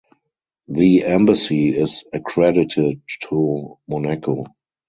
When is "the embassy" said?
0.67-1.69